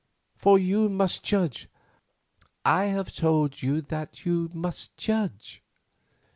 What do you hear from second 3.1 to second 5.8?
told you that you must judge."